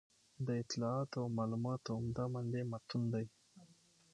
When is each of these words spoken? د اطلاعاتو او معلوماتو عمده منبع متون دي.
د 0.45 0.47
اطلاعاتو 0.63 1.15
او 1.23 1.27
معلوماتو 1.37 1.95
عمده 1.97 2.23
منبع 2.33 2.63
متون 2.71 3.03
دي. 3.13 3.25